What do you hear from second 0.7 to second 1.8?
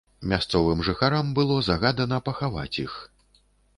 жыхарам было